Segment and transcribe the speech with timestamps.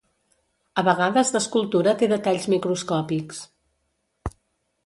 [0.81, 3.43] A vegades l'escultura té detalls microscòpics.